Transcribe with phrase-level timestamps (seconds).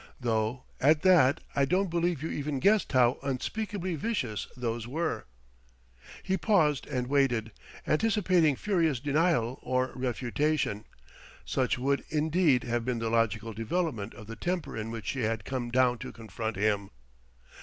[0.19, 5.27] Though, at that, I don't believe you even guessed how unspeakably vicious those were!"
[6.23, 7.51] He paused and waited,
[7.85, 10.85] anticipating furious denial or refutation;
[11.45, 15.45] such would, indeed, have been the logical development of the temper in which she had
[15.45, 16.89] come down to confront him.